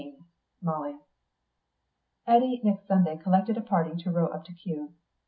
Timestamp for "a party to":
3.55-4.09